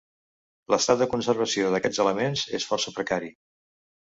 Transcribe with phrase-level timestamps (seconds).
[0.73, 3.31] L'estat de conservació d'aquests elements és força precari.